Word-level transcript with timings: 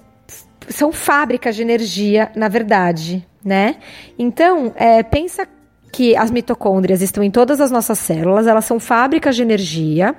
são 0.68 0.92
fábricas 0.92 1.54
de 1.56 1.62
energia, 1.62 2.32
na 2.34 2.48
verdade, 2.48 3.26
né? 3.44 3.76
Então, 4.18 4.72
é, 4.76 5.02
pensa 5.02 5.46
que 5.92 6.16
as 6.16 6.30
mitocôndrias 6.30 7.02
estão 7.02 7.22
em 7.22 7.30
todas 7.30 7.60
as 7.60 7.70
nossas 7.70 7.98
células, 7.98 8.46
elas 8.46 8.64
são 8.64 8.80
fábricas 8.80 9.36
de 9.36 9.42
energia, 9.42 10.14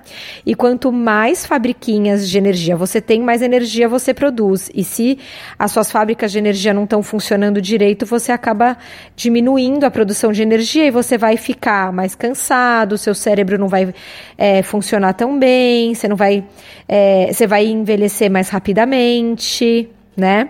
e 0.45 0.53
quanto 0.53 0.91
mais 0.91 1.47
fabriquinhas 1.47 2.29
de 2.29 2.37
energia 2.37 2.77
você 2.77 3.01
tem, 3.01 3.19
mais 3.21 3.41
energia 3.41 3.89
você 3.89 4.13
produz. 4.13 4.69
E 4.73 4.83
se 4.83 5.17
as 5.57 5.71
suas 5.71 5.91
fábricas 5.91 6.31
de 6.31 6.37
energia 6.37 6.75
não 6.75 6.83
estão 6.83 7.01
funcionando 7.01 7.59
direito, 7.59 8.05
você 8.05 8.31
acaba 8.31 8.77
diminuindo 9.15 9.83
a 9.83 9.89
produção 9.91 10.31
de 10.31 10.43
energia 10.43 10.85
e 10.85 10.91
você 10.91 11.17
vai 11.17 11.37
ficar 11.37 11.91
mais 11.91 12.13
cansado, 12.13 12.95
seu 12.95 13.15
cérebro 13.15 13.57
não 13.57 13.67
vai 13.67 13.91
é, 14.37 14.61
funcionar 14.61 15.13
tão 15.13 15.39
bem, 15.39 15.95
você 15.95 16.07
não 16.07 16.15
vai. 16.15 16.43
É, 16.87 17.31
você 17.33 17.47
vai 17.47 17.65
envelhecer 17.65 18.29
mais 18.29 18.49
rapidamente, 18.49 19.89
né? 20.15 20.49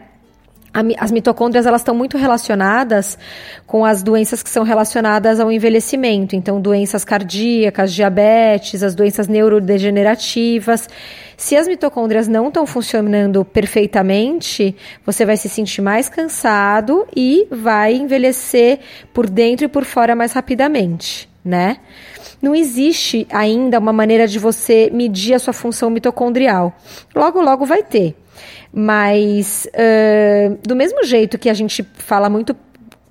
As 0.97 1.11
mitocôndrias 1.11 1.67
elas 1.67 1.81
estão 1.81 1.93
muito 1.93 2.17
relacionadas 2.17 3.17
com 3.67 3.85
as 3.85 4.01
doenças 4.01 4.41
que 4.41 4.49
são 4.49 4.63
relacionadas 4.63 5.39
ao 5.39 5.51
envelhecimento, 5.51 6.35
então 6.35 6.59
doenças 6.59 7.05
cardíacas, 7.05 7.93
diabetes, 7.93 8.81
as 8.81 8.95
doenças 8.95 9.27
neurodegenerativas. 9.27 10.89
Se 11.37 11.55
as 11.55 11.67
mitocôndrias 11.67 12.27
não 12.27 12.47
estão 12.47 12.65
funcionando 12.65 13.45
perfeitamente, 13.45 14.75
você 15.05 15.25
vai 15.25 15.37
se 15.37 15.47
sentir 15.47 15.81
mais 15.81 16.09
cansado 16.09 17.05
e 17.15 17.47
vai 17.51 17.93
envelhecer 17.93 18.79
por 19.13 19.29
dentro 19.29 19.65
e 19.65 19.69
por 19.69 19.85
fora 19.85 20.15
mais 20.15 20.31
rapidamente, 20.31 21.29
né? 21.45 21.77
Não 22.41 22.55
existe 22.55 23.27
ainda 23.31 23.79
uma 23.79 23.93
maneira 23.93 24.27
de 24.27 24.39
você 24.39 24.89
medir 24.91 25.33
a 25.33 25.39
sua 25.39 25.53
função 25.53 25.89
mitocondrial. 25.89 26.73
Logo, 27.15 27.41
logo 27.41 27.65
vai 27.65 27.83
ter. 27.83 28.15
Mas, 28.73 29.67
uh, 29.67 30.57
do 30.67 30.75
mesmo 30.75 31.03
jeito 31.03 31.37
que 31.37 31.49
a 31.49 31.53
gente 31.53 31.83
fala 31.93 32.27
muito 32.27 32.55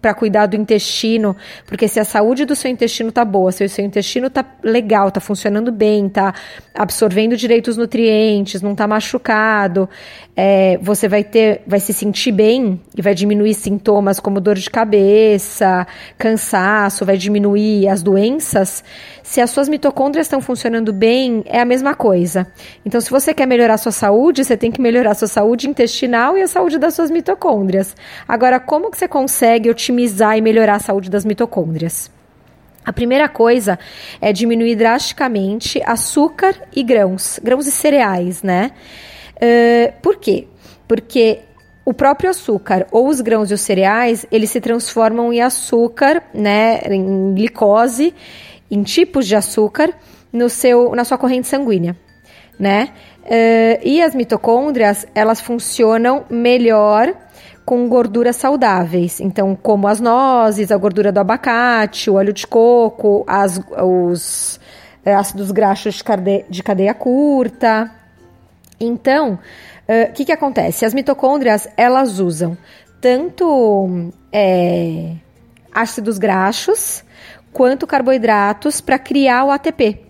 para 0.03 0.12
cuidar 0.12 0.47
do 0.47 0.56
intestino, 0.56 1.37
porque 1.65 1.87
se 1.87 2.00
a 2.00 2.05
saúde 2.05 2.45
do 2.45 2.56
seu 2.56 2.69
intestino 2.69 3.12
tá 3.12 3.25
boa, 3.25 3.53
se 3.53 3.65
o 3.65 3.69
seu 3.69 3.84
intestino 3.84 4.28
tá 4.28 4.45
legal, 4.61 5.12
tá 5.12 5.21
funcionando 5.21 5.71
bem, 5.71 6.09
tá 6.09 6.34
absorvendo 6.75 7.37
direito 7.37 7.69
os 7.69 7.77
nutrientes, 7.77 8.61
não 8.61 8.75
tá 8.75 8.89
machucado, 8.89 9.89
é, 10.34 10.77
você 10.83 11.06
vai 11.06 11.22
ter, 11.22 11.62
vai 11.69 11.78
se 11.78 11.93
sentir 11.93 12.33
bem 12.33 12.81
e 12.97 13.01
vai 13.01 13.15
diminuir 13.15 13.55
sintomas 13.55 14.19
como 14.19 14.41
dor 14.41 14.56
de 14.56 14.69
cabeça, 14.69 15.87
cansaço, 16.19 17.05
vai 17.06 17.17
diminuir 17.17 17.87
as 17.87 18.03
doenças. 18.03 18.83
Se 19.32 19.41
as 19.41 19.48
suas 19.48 19.66
mitocôndrias 19.66 20.26
estão 20.26 20.43
funcionando 20.43 20.93
bem, 20.93 21.43
é 21.47 21.59
a 21.59 21.65
mesma 21.65 21.94
coisa. 21.94 22.47
Então, 22.84 23.00
se 23.00 23.10
você 23.10 23.32
quer 23.32 23.47
melhorar 23.47 23.78
sua 23.78 23.91
saúde, 23.91 24.44
você 24.44 24.59
tem 24.59 24.70
que 24.70 24.78
melhorar 24.78 25.15
sua 25.15 25.26
saúde 25.26 25.66
intestinal 25.66 26.37
e 26.37 26.43
a 26.43 26.47
saúde 26.47 26.78
das 26.78 26.93
suas 26.93 27.10
mitocôndrias. 27.10 27.97
Agora, 28.28 28.60
como 28.60 28.91
que 28.91 28.98
você 28.98 29.09
consegue 29.09 29.71
otimizar 29.71 30.03
otimizar 30.03 30.37
e 30.37 30.41
melhorar 30.41 30.76
a 30.76 30.81
saúde 30.81 31.10
das 31.10 31.25
mitocôndrias. 31.25 32.10
A 32.84 32.92
primeira 32.92 33.28
coisa 33.28 33.78
é 34.21 34.32
diminuir 34.32 34.75
drasticamente 34.75 35.81
açúcar 35.87 36.54
e 36.75 36.82
grãos, 36.82 37.38
grãos 37.42 37.66
e 37.66 37.72
cereais, 37.72 38.42
né? 38.42 38.72
Uh, 39.37 39.92
por 40.03 40.16
quê? 40.16 40.48
Porque 40.88 41.41
o 41.84 41.93
próprio 41.93 42.31
açúcar 42.31 42.87
ou 42.91 43.09
os 43.09 43.20
grãos 43.20 43.50
e 43.50 43.54
os 43.54 43.60
cereais, 43.60 44.25
eles 44.31 44.50
se 44.50 44.60
transformam 44.60 45.32
em 45.32 45.41
açúcar, 45.41 46.22
né, 46.32 46.81
em 46.87 47.34
glicose, 47.34 48.15
em 48.70 48.82
tipos 48.82 49.26
de 49.26 49.34
açúcar 49.34 49.92
no 50.32 50.48
seu, 50.48 50.94
na 50.94 51.04
sua 51.04 51.19
corrente 51.19 51.47
sanguínea, 51.47 51.97
né? 52.59 52.91
Uh, 53.22 53.78
e 53.84 54.03
as 54.03 54.15
mitocôndrias, 54.15 55.06
elas 55.15 55.41
funcionam 55.41 56.25
melhor 56.28 57.15
com 57.65 57.88
gorduras 57.88 58.37
saudáveis. 58.37 59.21
Então, 59.21 59.54
como 59.54 59.86
as 59.86 60.01
nozes, 60.01 60.72
a 60.72 60.77
gordura 60.77 61.12
do 61.12 61.21
abacate, 61.21 62.10
o 62.10 62.15
óleo 62.15 62.33
de 62.33 62.47
coco, 62.47 63.24
as, 63.27 63.60
os 63.80 64.59
é, 65.04 65.15
ácidos 65.15 65.51
graxos 65.51 66.03
de 66.03 66.45
de 66.48 66.62
cadeia 66.62 66.95
curta. 66.95 67.91
Então, 68.84 69.39
o 69.89 70.11
uh, 70.11 70.13
que, 70.13 70.25
que 70.25 70.33
acontece? 70.33 70.84
As 70.84 70.95
mitocôndrias, 70.95 71.69
elas 71.77 72.19
usam 72.19 72.57
tanto 73.01 74.13
é, 74.33 75.17
ácidos 75.73 76.19
graxos 76.19 77.05
quanto 77.53 77.87
carboidratos 77.87 78.81
para 78.81 78.99
criar 78.99 79.45
o 79.45 79.51
ATP. 79.51 80.01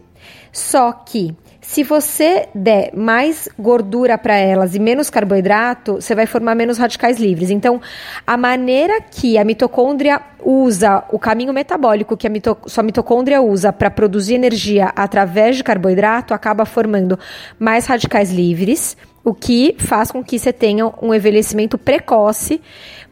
Só 0.53 0.93
que 0.93 1.35
se 1.62 1.85
você 1.85 2.49
der 2.53 2.91
mais 2.93 3.49
gordura 3.56 4.19
para 4.19 4.37
elas 4.37 4.75
e 4.75 4.81
menos 4.81 5.09
carboidrato, 5.09 5.94
você 5.94 6.12
vai 6.12 6.26
formar 6.26 6.56
menos 6.56 6.76
radicais 6.76 7.19
livres. 7.19 7.50
Então, 7.50 7.81
a 8.26 8.37
maneira 8.37 9.00
que 9.00 9.38
a 9.38 9.44
mitocôndria 9.44 10.20
usa, 10.44 11.05
o 11.11 11.20
caminho 11.20 11.53
metabólico 11.53 12.17
que 12.17 12.26
a 12.26 12.31
mito, 12.31 12.59
sua 12.67 12.82
mitocôndria 12.82 13.41
usa 13.41 13.73
para 13.73 13.91
produzir 13.91 14.35
energia 14.35 14.93
através 14.97 15.56
de 15.56 15.62
carboidrato, 15.62 16.35
acaba 16.35 16.64
formando 16.64 17.17
mais 17.61 17.87
radicais 17.87 18.32
livres 18.32 18.97
o 19.25 19.33
que 19.33 19.77
faz 19.79 20.11
com 20.11 20.23
que 20.23 20.39
você 20.39 20.53
tenha 20.53 20.93
um 21.01 21.15
envelhecimento 21.15 21.79
precoce 21.79 22.61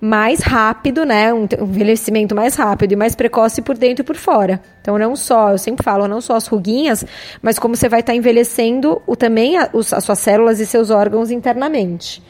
mais 0.01 0.41
rápido, 0.41 1.05
né? 1.05 1.33
Um 1.33 1.47
envelhecimento 1.61 2.35
mais 2.35 2.57
rápido 2.57 2.93
e 2.93 2.97
mais 2.97 3.15
precoce 3.15 3.63
por 3.63 3.77
dentro 3.77 4.03
e 4.03 4.05
por 4.05 4.17
fora. 4.17 4.61
Então, 4.81 4.99
não 4.99 5.15
só, 5.15 5.51
eu 5.51 5.59
sempre 5.59 5.85
falo, 5.85 6.09
não 6.09 6.21
só 6.21 6.37
as 6.37 6.47
ruguinhas, 6.47 7.05
mas 7.41 7.59
como 7.59 7.77
você 7.77 7.89
vai 7.89 8.01
estar 8.01 8.13
tá 8.13 8.17
envelhecendo 8.17 9.01
o, 9.07 9.15
também 9.15 9.57
a, 9.57 9.69
os, 9.73 9.93
as 9.93 10.03
suas 10.03 10.19
células 10.19 10.59
e 10.59 10.67
seus 10.67 10.91
órgãos 10.91 11.31
internamente. 11.31 12.23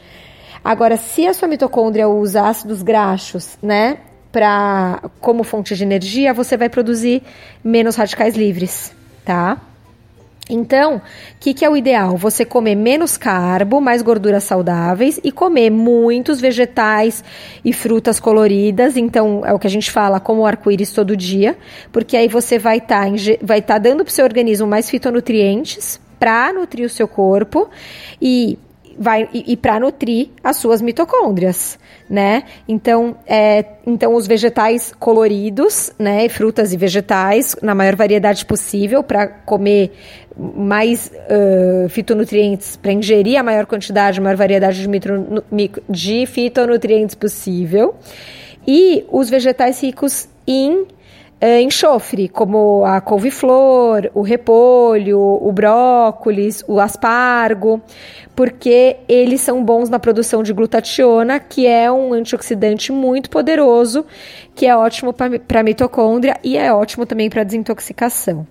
Agora, 0.63 0.95
se 0.97 1.25
a 1.25 1.33
sua 1.33 1.47
mitocôndria 1.47 2.07
usa 2.07 2.47
ácidos 2.47 2.83
graxos, 2.83 3.57
né, 3.63 3.97
pra, 4.31 5.01
como 5.19 5.43
fonte 5.43 5.75
de 5.75 5.83
energia, 5.83 6.33
você 6.33 6.55
vai 6.55 6.69
produzir 6.69 7.23
menos 7.63 7.95
radicais 7.95 8.35
livres, 8.35 8.93
tá? 9.25 9.59
Então, 10.49 10.97
o 10.97 11.01
que, 11.39 11.53
que, 11.53 11.63
é 11.63 11.69
o 11.69 11.77
ideal? 11.77 12.17
Você 12.17 12.43
comer 12.43 12.75
menos 12.75 13.15
carbo, 13.15 13.79
mais 13.79 14.01
gorduras 14.01 14.43
saudáveis 14.43 15.19
e 15.23 15.31
comer 15.31 15.69
muitos 15.69 16.41
vegetais 16.41 17.23
e 17.63 17.71
frutas 17.71 18.19
coloridas. 18.19 18.97
Então, 18.97 19.43
é 19.45 19.53
o 19.53 19.59
que 19.59 19.67
a 19.67 19.69
gente 19.69 19.89
fala 19.89 20.19
como 20.19 20.45
arco-íris 20.45 20.91
todo 20.91 21.15
dia, 21.15 21.57
porque 21.91 22.17
aí 22.17 22.27
você 22.27 22.59
vai 22.59 22.77
estar 22.77 23.07
tá, 23.09 23.61
tá 23.61 23.77
dando 23.77 24.03
para 24.03 24.11
o 24.11 24.13
seu 24.13 24.25
organismo 24.25 24.67
mais 24.67 24.89
fitonutrientes 24.89 25.99
para 26.19 26.53
nutrir 26.53 26.85
o 26.85 26.89
seu 26.89 27.07
corpo 27.07 27.69
e 28.21 28.59
vai 28.97 29.29
e, 29.33 29.53
e 29.53 29.57
para 29.57 29.79
nutrir 29.79 30.29
as 30.43 30.57
suas 30.57 30.81
mitocôndrias, 30.81 31.77
né? 32.09 32.43
Então, 32.67 33.15
é, 33.25 33.65
então 33.85 34.15
os 34.15 34.27
vegetais 34.27 34.93
coloridos, 34.99 35.91
né, 35.97 36.27
frutas 36.29 36.73
e 36.73 36.77
vegetais 36.77 37.55
na 37.61 37.73
maior 37.73 37.95
variedade 37.95 38.45
possível 38.45 39.03
para 39.03 39.27
comer 39.27 39.91
mais 40.37 41.11
uh, 41.11 41.89
fitonutrientes, 41.89 42.75
para 42.75 42.91
ingerir 42.91 43.37
a 43.37 43.43
maior 43.43 43.65
quantidade, 43.65 44.19
a 44.19 44.23
maior 44.23 44.37
variedade 44.37 44.81
de, 44.81 44.87
mitro, 44.87 45.43
de 45.89 46.25
fitonutrientes 46.25 47.15
possível. 47.15 47.95
E 48.65 49.05
os 49.09 49.29
vegetais 49.29 49.81
ricos 49.81 50.27
em 50.47 50.85
é, 51.41 51.59
enxofre, 51.59 52.29
como 52.29 52.85
a 52.85 53.01
couve-flor, 53.01 54.11
o 54.13 54.21
repolho, 54.21 55.19
o 55.19 55.51
brócolis, 55.51 56.63
o 56.67 56.79
aspargo, 56.79 57.81
porque 58.35 58.97
eles 59.09 59.41
são 59.41 59.65
bons 59.65 59.89
na 59.89 59.97
produção 59.97 60.43
de 60.43 60.53
glutationa, 60.53 61.39
que 61.39 61.65
é 61.65 61.91
um 61.91 62.13
antioxidante 62.13 62.91
muito 62.91 63.27
poderoso, 63.31 64.05
que 64.53 64.67
é 64.67 64.77
ótimo 64.77 65.11
para 65.11 65.63
mitocôndria 65.63 66.37
e 66.43 66.55
é 66.55 66.71
ótimo 66.71 67.07
também 67.07 67.27
para 67.27 67.43
desintoxicação 67.43 68.45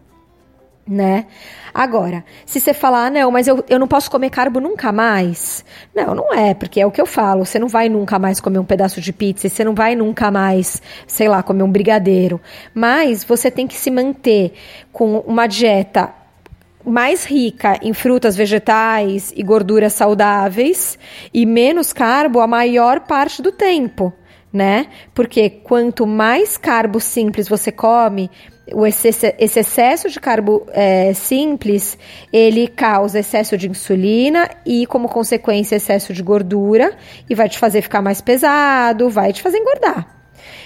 né? 0.90 1.26
Agora, 1.72 2.24
se 2.44 2.58
você 2.58 2.74
falar, 2.74 3.06
ah, 3.06 3.10
não, 3.10 3.30
mas 3.30 3.46
eu, 3.46 3.64
eu 3.68 3.78
não 3.78 3.86
posso 3.86 4.10
comer 4.10 4.28
carbo 4.28 4.60
nunca 4.60 4.90
mais. 4.90 5.64
Não, 5.94 6.14
não 6.16 6.34
é, 6.34 6.52
porque 6.52 6.80
é 6.80 6.86
o 6.86 6.90
que 6.90 7.00
eu 7.00 7.06
falo. 7.06 7.46
Você 7.46 7.60
não 7.60 7.68
vai 7.68 7.88
nunca 7.88 8.18
mais 8.18 8.40
comer 8.40 8.58
um 8.58 8.64
pedaço 8.64 9.00
de 9.00 9.12
pizza, 9.12 9.48
você 9.48 9.62
não 9.62 9.74
vai 9.74 9.94
nunca 9.94 10.32
mais, 10.32 10.82
sei 11.06 11.28
lá, 11.28 11.44
comer 11.44 11.62
um 11.62 11.70
brigadeiro. 11.70 12.40
Mas 12.74 13.22
você 13.22 13.52
tem 13.52 13.68
que 13.68 13.76
se 13.76 13.90
manter 13.90 14.52
com 14.92 15.18
uma 15.20 15.46
dieta 15.46 16.12
mais 16.84 17.24
rica 17.24 17.78
em 17.82 17.92
frutas, 17.92 18.34
vegetais 18.34 19.32
e 19.36 19.42
gorduras 19.42 19.92
saudáveis 19.92 20.98
e 21.32 21.46
menos 21.46 21.92
carbo 21.92 22.40
a 22.40 22.46
maior 22.46 23.00
parte 23.00 23.42
do 23.42 23.52
tempo, 23.52 24.12
né? 24.52 24.86
Porque 25.14 25.50
quanto 25.50 26.06
mais 26.06 26.56
carbo 26.56 26.98
simples 26.98 27.48
você 27.48 27.70
come, 27.70 28.30
o 28.74 28.86
esse 28.86 29.08
excesso 29.38 30.08
de 30.08 30.20
carbo 30.20 30.66
é, 30.72 31.12
simples, 31.14 31.98
ele 32.32 32.68
causa 32.68 33.18
excesso 33.18 33.56
de 33.56 33.68
insulina 33.68 34.48
e, 34.64 34.86
como 34.86 35.08
consequência, 35.08 35.76
excesso 35.76 36.12
de 36.12 36.22
gordura 36.22 36.96
e 37.28 37.34
vai 37.34 37.48
te 37.48 37.58
fazer 37.58 37.82
ficar 37.82 38.02
mais 38.02 38.20
pesado, 38.20 39.08
vai 39.08 39.32
te 39.32 39.42
fazer 39.42 39.58
engordar. 39.58 40.20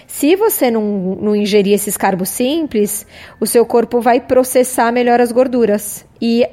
Se 0.07 0.37
você 0.37 0.71
não, 0.71 0.83
não 1.21 1.37
ingerir 1.37 1.75
esses 1.75 1.97
carbos 1.97 2.29
simples, 2.29 3.07
o 3.41 3.47
seu 3.47 3.65
corpo 3.67 4.01
vai 4.01 4.21
processar 4.21 4.93
melhor 4.93 5.21
as 5.21 5.33
gorduras. 5.33 6.07
E, 6.21 6.47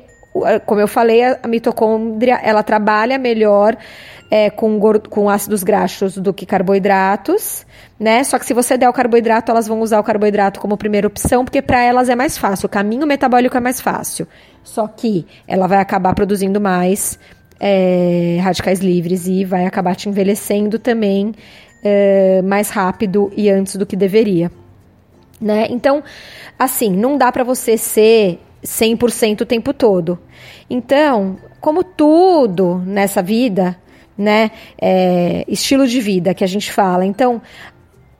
como 0.65 0.81
eu 0.81 0.87
falei, 0.87 1.23
a 1.23 1.47
mitocôndria, 1.47 2.39
ela 2.43 2.63
trabalha 2.63 3.17
melhor 3.17 3.77
é, 4.31 4.49
com, 4.49 4.79
com 5.09 5.29
ácidos 5.29 5.61
graxos 5.61 6.17
do 6.17 6.33
que 6.33 6.45
carboidratos, 6.45 7.65
né? 7.99 8.23
Só 8.23 8.39
que 8.39 8.45
se 8.45 8.53
você 8.53 8.77
der 8.77 8.87
o 8.87 8.93
carboidrato, 8.93 9.51
elas 9.51 9.67
vão 9.67 9.81
usar 9.81 9.99
o 9.99 10.03
carboidrato 10.03 10.57
como 10.61 10.77
primeira 10.77 11.05
opção, 11.05 11.43
porque 11.43 11.61
para 11.61 11.83
elas 11.83 12.07
é 12.07 12.15
mais 12.15 12.37
fácil, 12.37 12.67
o 12.67 12.69
caminho 12.69 13.05
metabólico 13.05 13.57
é 13.57 13.59
mais 13.59 13.81
fácil. 13.81 14.25
Só 14.63 14.87
que 14.87 15.27
ela 15.45 15.67
vai 15.67 15.79
acabar 15.79 16.15
produzindo 16.15 16.61
mais 16.61 17.19
é, 17.59 18.39
radicais 18.41 18.79
livres 18.79 19.27
e 19.27 19.43
vai 19.43 19.65
acabar 19.65 19.97
te 19.97 20.07
envelhecendo 20.07 20.79
também 20.79 21.33
é, 21.83 22.41
mais 22.41 22.69
rápido 22.69 23.33
e 23.35 23.49
antes 23.49 23.75
do 23.75 23.85
que 23.85 23.97
deveria. 23.97 24.49
Né? 25.41 25.67
Então, 25.69 26.01
assim, 26.57 26.89
não 26.89 27.17
dá 27.17 27.29
para 27.33 27.43
você 27.43 27.77
ser 27.77 28.39
100% 28.63 29.41
o 29.41 29.45
tempo 29.45 29.73
todo. 29.73 30.17
Então, 30.69 31.37
como 31.59 31.83
tudo 31.83 32.81
nessa 32.85 33.21
vida, 33.21 33.75
né? 34.21 34.51
É, 34.79 35.43
estilo 35.47 35.87
de 35.87 35.99
vida 35.99 36.33
que 36.33 36.43
a 36.43 36.47
gente 36.47 36.71
fala. 36.71 37.05
Então, 37.05 37.41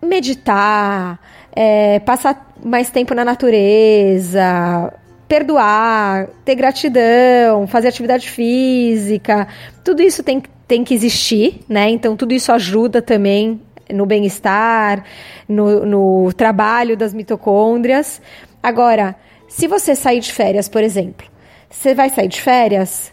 meditar, 0.01 1.19
é, 1.55 1.99
passar 1.99 2.53
mais 2.63 2.89
tempo 2.89 3.13
na 3.13 3.23
natureza, 3.23 4.93
perdoar, 5.27 6.27
ter 6.43 6.55
gratidão, 6.55 7.65
fazer 7.67 7.87
atividade 7.87 8.29
física, 8.29 9.47
tudo 9.83 10.01
isso 10.01 10.23
tem, 10.23 10.43
tem 10.67 10.83
que 10.83 10.93
existir, 10.93 11.61
né? 11.69 11.89
Então, 11.89 12.15
tudo 12.15 12.33
isso 12.33 12.51
ajuda 12.51 13.01
também 13.01 13.61
no 13.93 14.05
bem-estar, 14.05 15.03
no, 15.47 15.85
no 15.85 16.33
trabalho 16.33 16.97
das 16.97 17.13
mitocôndrias. 17.13 18.21
Agora, 18.61 19.15
se 19.47 19.67
você 19.67 19.95
sair 19.95 20.19
de 20.19 20.31
férias, 20.31 20.67
por 20.67 20.83
exemplo, 20.83 21.27
você 21.69 21.93
vai 21.93 22.09
sair 22.09 22.27
de 22.27 22.41
férias, 22.41 23.11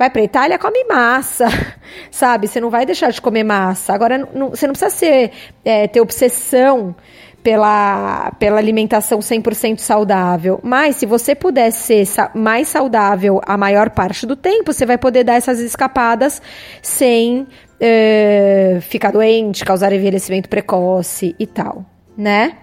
vai 0.00 0.08
para 0.08 0.22
Itália, 0.22 0.58
come 0.58 0.82
massa, 0.84 1.46
sabe? 2.10 2.48
Você 2.48 2.58
não 2.58 2.70
vai 2.70 2.86
deixar 2.86 3.10
de 3.10 3.20
comer 3.20 3.44
massa. 3.44 3.92
Agora, 3.92 4.26
não, 4.32 4.48
você 4.48 4.66
não 4.66 4.72
precisa 4.72 4.88
ser, 4.90 5.30
é, 5.62 5.86
ter 5.86 6.00
obsessão 6.00 6.96
pela, 7.42 8.32
pela 8.38 8.56
alimentação 8.56 9.18
100% 9.18 9.76
saudável. 9.76 10.58
Mas 10.62 10.96
se 10.96 11.04
você 11.04 11.34
puder 11.34 11.70
ser 11.70 12.06
mais 12.34 12.68
saudável 12.68 13.42
a 13.44 13.58
maior 13.58 13.90
parte 13.90 14.24
do 14.24 14.34
tempo, 14.34 14.72
você 14.72 14.86
vai 14.86 14.96
poder 14.96 15.22
dar 15.22 15.34
essas 15.34 15.60
escapadas 15.60 16.40
sem 16.80 17.46
é, 17.78 18.78
ficar 18.80 19.10
doente, 19.10 19.66
causar 19.66 19.92
envelhecimento 19.92 20.48
precoce 20.48 21.36
e 21.38 21.46
tal, 21.46 21.84
né? 22.16 22.56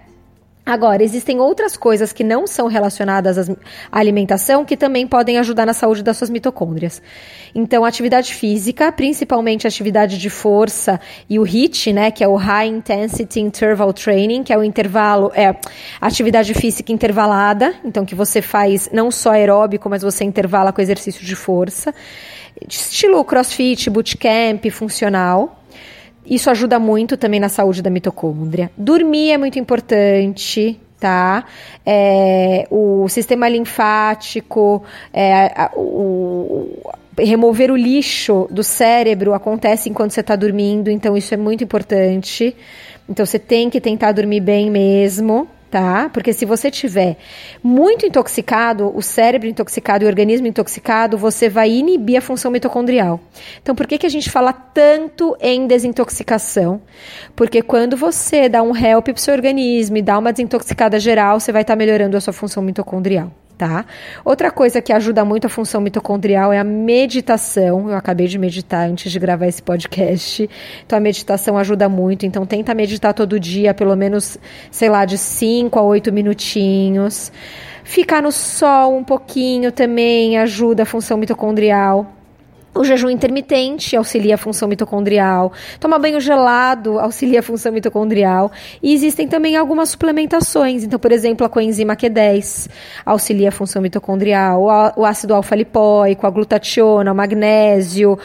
Agora, 0.67 1.01
existem 1.01 1.39
outras 1.39 1.77
coisas 1.77 2.11
que 2.11 2.25
não 2.25 2.45
são 2.45 2.67
relacionadas 2.67 3.49
à 3.49 3.55
alimentação 3.89 4.65
que 4.65 4.75
também 4.75 5.07
podem 5.07 5.37
ajudar 5.37 5.65
na 5.65 5.71
saúde 5.71 6.03
das 6.03 6.17
suas 6.17 6.29
mitocôndrias. 6.29 7.01
Então, 7.55 7.85
atividade 7.85 8.33
física, 8.33 8.91
principalmente 8.91 9.65
atividade 9.65 10.17
de 10.17 10.29
força 10.29 10.99
e 11.29 11.39
o 11.39 11.43
HIIT, 11.43 11.93
né, 11.93 12.11
que 12.11 12.21
é 12.21 12.27
o 12.27 12.35
High 12.35 12.67
Intensity 12.67 13.39
Interval 13.39 13.93
Training, 13.93 14.43
que 14.43 14.51
é 14.51 14.57
o 14.57 14.63
intervalo, 14.63 15.31
é 15.33 15.55
atividade 16.01 16.53
física 16.53 16.91
intervalada, 16.91 17.73
então 17.85 18.03
que 18.03 18.13
você 18.13 18.41
faz 18.41 18.89
não 18.91 19.09
só 19.09 19.31
aeróbico, 19.31 19.89
mas 19.89 20.01
você 20.01 20.25
intervala 20.25 20.73
com 20.73 20.81
exercício 20.81 21.25
de 21.25 21.33
força. 21.33 21.95
Estilo 22.67 23.23
crossfit, 23.23 23.89
bootcamp, 23.89 24.69
funcional. 24.69 25.56
Isso 26.29 26.49
ajuda 26.49 26.77
muito 26.77 27.15
também 27.15 27.39
na 27.39 27.49
saúde 27.49 27.81
da 27.81 27.89
mitocôndria. 27.89 28.69
Dormir 28.77 29.31
é 29.31 29.37
muito 29.37 29.57
importante, 29.57 30.77
tá? 30.99 31.45
É, 31.85 32.67
o 32.69 33.07
sistema 33.07 33.47
linfático, 33.47 34.83
é, 35.13 35.69
o, 35.75 36.91
remover 37.17 37.71
o 37.71 37.75
lixo 37.75 38.47
do 38.51 38.63
cérebro 38.63 39.33
acontece 39.33 39.89
enquanto 39.89 40.11
você 40.11 40.19
está 40.19 40.35
dormindo, 40.35 40.89
então 40.91 41.15
isso 41.15 41.33
é 41.33 41.37
muito 41.37 41.63
importante. 41.63 42.55
Então 43.07 43.25
você 43.25 43.39
tem 43.39 43.69
que 43.69 43.79
tentar 43.79 44.11
dormir 44.11 44.41
bem 44.41 44.69
mesmo 44.69 45.47
tá? 45.69 46.09
Porque 46.09 46.33
se 46.33 46.45
você 46.45 46.71
tiver 46.71 47.17
muito 47.61 48.05
intoxicado, 48.05 48.91
o 48.95 49.01
cérebro 49.01 49.47
intoxicado 49.47 50.03
e 50.03 50.05
o 50.05 50.07
organismo 50.07 50.47
intoxicado, 50.47 51.17
você 51.17 51.49
vai 51.49 51.69
inibir 51.69 52.17
a 52.17 52.21
função 52.21 52.51
mitocondrial. 52.51 53.19
Então, 53.61 53.75
por 53.75 53.87
que, 53.87 53.97
que 53.97 54.05
a 54.05 54.09
gente 54.09 54.29
fala 54.29 54.53
tanto 54.53 55.35
em 55.39 55.67
desintoxicação? 55.67 56.81
Porque 57.35 57.61
quando 57.61 57.97
você 57.97 58.47
dá 58.49 58.61
um 58.61 58.75
help 58.75 59.05
para 59.05 59.13
o 59.13 59.19
seu 59.19 59.33
organismo 59.33 59.97
e 59.97 60.01
dá 60.01 60.17
uma 60.17 60.31
desintoxicada 60.31 60.99
geral, 60.99 61.39
você 61.39 61.51
vai 61.51 61.61
estar 61.61 61.73
tá 61.73 61.77
melhorando 61.77 62.17
a 62.17 62.21
sua 62.21 62.33
função 62.33 62.63
mitocondrial 62.63 63.31
tá? 63.57 63.85
Outra 64.23 64.51
coisa 64.51 64.81
que 64.81 64.93
ajuda 64.93 65.25
muito 65.25 65.47
a 65.47 65.49
função 65.49 65.81
mitocondrial 65.81 66.53
é 66.53 66.59
a 66.59 66.63
meditação. 66.63 67.89
Eu 67.89 67.95
acabei 67.95 68.27
de 68.27 68.37
meditar 68.37 68.87
antes 68.87 69.11
de 69.11 69.19
gravar 69.19 69.47
esse 69.47 69.61
podcast. 69.61 70.49
Então 70.85 70.97
a 70.97 71.01
meditação 71.01 71.57
ajuda 71.57 71.89
muito. 71.89 72.25
Então 72.25 72.45
tenta 72.45 72.73
meditar 72.73 73.13
todo 73.13 73.39
dia, 73.39 73.73
pelo 73.73 73.95
menos, 73.95 74.37
sei 74.69 74.89
lá, 74.89 75.05
de 75.05 75.17
5 75.17 75.77
a 75.79 75.81
8 75.81 76.13
minutinhos. 76.13 77.31
Ficar 77.83 78.21
no 78.21 78.31
sol 78.31 78.97
um 78.97 79.03
pouquinho 79.03 79.71
também 79.71 80.37
ajuda 80.37 80.83
a 80.83 80.85
função 80.85 81.17
mitocondrial. 81.17 82.16
O 82.77 82.83
jejum 82.83 83.09
intermitente 83.09 83.95
auxilia 83.95 84.35
a 84.35 84.37
função 84.37 84.67
mitocondrial. 84.67 85.51
Tomar 85.79 85.97
banho 85.97 86.19
gelado 86.21 86.99
auxilia 86.99 87.39
a 87.39 87.43
função 87.43 87.71
mitocondrial. 87.71 88.51
E 88.81 88.93
existem 88.93 89.27
também 89.27 89.55
algumas 89.55 89.89
suplementações. 89.89 90.83
Então, 90.83 90.99
por 90.99 91.11
exemplo, 91.11 91.45
a 91.45 91.49
coenzima 91.49 91.95
Q10 91.95 92.69
auxilia 93.03 93.49
a 93.49 93.51
função 93.51 93.81
mitocondrial. 93.81 94.93
O 94.95 95.03
ácido 95.05 95.33
alfa-lipóico, 95.33 96.27
a 96.27 96.29
glutationa, 96.29 97.11
o 97.11 97.15
magnésio, 97.15 98.17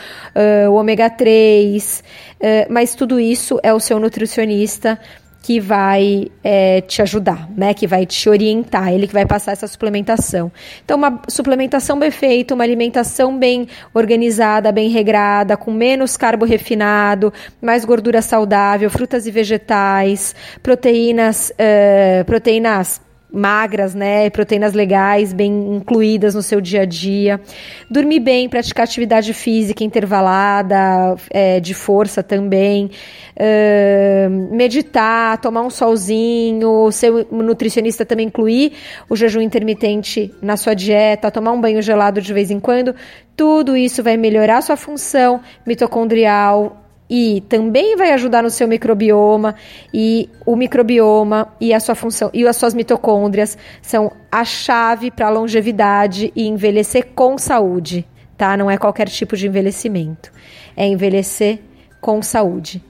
o 0.69 0.75
ômega 0.75 1.09
3. 1.09 2.05
Uh, 2.43 2.73
mas 2.73 2.95
tudo 2.95 3.21
isso 3.21 3.59
é 3.63 3.73
o 3.73 3.79
seu 3.79 4.01
nutricionista 4.01 4.99
que 5.43 5.59
vai 5.59 6.31
é, 6.43 6.81
te 6.83 7.03
ajudar, 7.03 7.51
né? 7.57 7.75
Que 7.75 7.87
vai 7.87 8.07
te 8.07 8.29
orientar, 8.29 8.93
ele 8.93 9.09
que 9.09 9.13
vai 9.13 9.27
passar 9.27 9.53
essa 9.53 9.67
suplementação. 9.67 10.53
Então, 10.85 10.97
uma 10.97 11.21
suplementação 11.29 11.99
bem 11.99 12.13
feita, 12.13 12.55
uma 12.55 12.63
alimentação 12.63 13.37
bem 13.37 13.67
organizada, 13.93 14.71
bem 14.71 14.89
regrada, 14.89 15.57
com 15.57 15.73
menos 15.73 16.17
carbo 16.17 16.45
refinado, 16.45 17.33
mais 17.61 17.85
gordura 17.85 18.23
saudável, 18.23 18.89
frutas 18.89 19.27
e 19.27 19.33
vegetais, 19.33 20.35
proteínas, 20.63 21.51
uh, 21.51 22.25
proteínas 22.25 23.01
magras, 23.33 23.95
né? 23.95 24.29
Proteínas 24.31 24.75
legais, 24.75 25.33
bem 25.33 25.77
incluídas 25.77 26.35
no 26.35 26.43
seu 26.43 26.61
dia 26.61 26.83
a 26.83 26.85
dia. 26.85 27.41
Dormir 27.91 28.21
bem, 28.21 28.49
praticar 28.49 28.85
atividade 28.85 29.33
física 29.33 29.83
intervalada, 29.83 31.17
é, 31.31 31.59
de 31.59 31.75
força 31.75 32.23
também. 32.23 32.91
Uh, 33.35 34.55
meditar, 34.55 35.39
tomar 35.39 35.63
um 35.63 35.71
solzinho, 35.71 36.93
seu 36.93 37.27
nutricionista 37.31 38.05
também 38.05 38.27
incluir 38.27 38.75
o 39.09 39.17
jejum 39.17 39.41
intermitente 39.41 40.33
na 40.43 40.57
sua 40.57 40.75
dieta, 40.75 41.31
tomar 41.31 41.53
um 41.53 41.61
banho 41.61 41.81
gelado 41.81 42.21
de 42.21 42.33
vez 42.33 42.51
em 42.51 42.61
quando. 42.61 42.95
Tudo 43.35 43.75
isso 43.75 44.03
vai 44.03 44.19
melhorar 44.19 44.61
sua 44.61 44.77
função 44.77 45.41
mitocondrial, 45.67 46.82
e 47.09 47.43
também 47.49 47.97
vai 47.97 48.13
ajudar 48.13 48.43
no 48.43 48.51
seu 48.51 48.67
microbioma 48.67 49.55
e 49.93 50.31
o 50.47 50.57
microbioma 50.57 51.53
e 51.61 51.75
a 51.75 51.81
sua 51.81 51.95
função 51.95 52.31
e 52.33 52.47
as 52.47 52.57
suas 52.57 52.75
mitocôndrias 52.75 53.59
são 53.81 54.13
a 54.31 54.45
chave 54.45 55.11
para 55.11 55.27
a 55.27 55.31
longevidade 55.31 56.33
e 56.35 56.47
envelhecer 56.47 57.09
com 57.15 57.37
saúde, 57.37 58.07
tá? 58.37 58.57
Não 58.57 58.71
é 58.71 58.79
qualquer 58.79 59.09
tipo 59.09 59.37
de 59.37 59.47
envelhecimento. 59.47 60.33
É 60.77 60.87
envelhecer 60.87 61.61
com 62.01 62.23
saúde. 62.23 62.83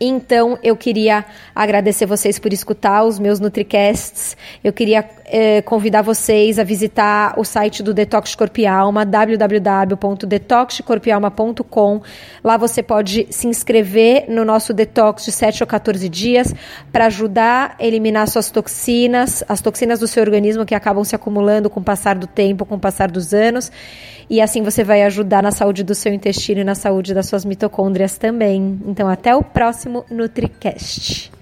Então, 0.00 0.58
eu 0.62 0.74
queria 0.74 1.26
agradecer 1.54 2.06
vocês 2.06 2.38
por 2.38 2.54
escutar 2.54 3.04
os 3.04 3.18
meus 3.18 3.38
NutriCasts. 3.38 4.34
Eu 4.64 4.72
queria 4.72 5.06
eh, 5.26 5.60
convidar 5.60 6.00
vocês 6.00 6.58
a 6.58 6.64
visitar 6.64 7.38
o 7.38 7.44
site 7.44 7.82
do 7.82 7.92
Detox 7.92 8.34
Corpo 8.34 8.60
e 8.60 8.66
Alma, 8.66 9.04
www.detoxcorpialma.com. 9.04 12.00
Lá 12.42 12.56
você 12.56 12.82
pode 12.82 13.26
se 13.28 13.46
inscrever 13.46 14.24
no 14.26 14.42
nosso 14.42 14.72
detox 14.72 15.26
de 15.26 15.32
7 15.32 15.62
ou 15.62 15.66
14 15.66 16.08
dias 16.08 16.54
para 16.90 17.04
ajudar 17.04 17.76
a 17.78 17.84
eliminar 17.84 18.26
suas 18.26 18.50
toxinas, 18.50 19.44
as 19.46 19.60
toxinas 19.60 20.00
do 20.00 20.08
seu 20.08 20.22
organismo 20.22 20.64
que 20.64 20.74
acabam 20.74 21.04
se 21.04 21.14
acumulando 21.14 21.68
com 21.68 21.80
o 21.80 21.84
passar 21.84 22.16
do 22.16 22.26
tempo, 22.26 22.64
com 22.64 22.76
o 22.76 22.80
passar 22.80 23.10
dos 23.10 23.34
anos. 23.34 23.70
E 24.30 24.40
assim 24.40 24.62
você 24.62 24.84
vai 24.84 25.02
ajudar 25.02 25.42
na 25.42 25.50
saúde 25.50 25.82
do 25.82 25.92
seu 25.92 26.14
intestino 26.14 26.60
e 26.60 26.64
na 26.64 26.76
saúde 26.76 27.12
das 27.12 27.26
suas 27.26 27.44
mitocôndrias 27.44 28.16
também. 28.16 28.80
Então, 28.86 29.08
até 29.08 29.34
o 29.34 29.42
próximo 29.42 30.04
NutriCast. 30.08 31.32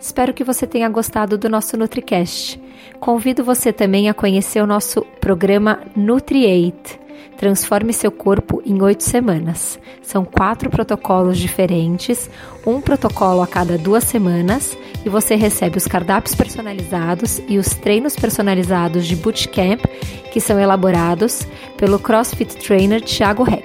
Espero 0.00 0.34
que 0.34 0.42
você 0.42 0.66
tenha 0.66 0.88
gostado 0.88 1.38
do 1.38 1.48
nosso 1.48 1.76
NutriCast. 1.76 2.60
Convido 2.98 3.44
você 3.44 3.72
também 3.72 4.08
a 4.08 4.14
conhecer 4.14 4.60
o 4.60 4.66
nosso 4.66 5.02
programa 5.20 5.80
NutriAid 5.96 7.03
Transforme 7.36 7.92
seu 7.92 8.10
corpo 8.10 8.62
em 8.64 8.80
oito 8.82 9.02
semanas. 9.02 9.78
São 10.02 10.24
quatro 10.24 10.70
protocolos 10.70 11.38
diferentes, 11.38 12.30
um 12.66 12.80
protocolo 12.80 13.42
a 13.42 13.46
cada 13.46 13.76
duas 13.76 14.04
semanas, 14.04 14.76
e 15.04 15.08
você 15.08 15.34
recebe 15.34 15.78
os 15.78 15.86
cardápios 15.86 16.34
personalizados 16.34 17.40
e 17.48 17.58
os 17.58 17.68
treinos 17.74 18.16
personalizados 18.16 19.06
de 19.06 19.16
bootcamp 19.16 19.84
que 20.32 20.40
são 20.40 20.58
elaborados 20.58 21.46
pelo 21.76 21.98
CrossFit 21.98 22.56
Trainer 22.56 23.00
Thiago 23.00 23.48
Heck. 23.48 23.63